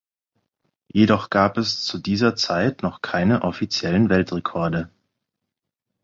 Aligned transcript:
Jedoch 0.91 1.29
gab 1.29 1.63
zu 1.63 1.99
dieser 1.99 2.35
Zeit 2.35 2.81
noch 2.81 3.03
keine 3.03 3.43
offiziellen 3.43 4.09
Weltrekorde. 4.09 4.89